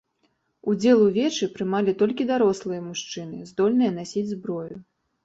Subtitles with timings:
[0.71, 4.75] Удзел у вечы прымалі толькі дарослыя мужчыны, здольныя насіць зброю.